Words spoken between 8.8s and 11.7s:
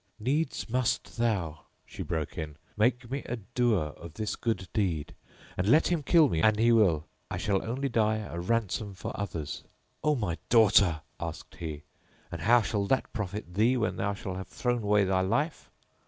for others." "O my daughter," asked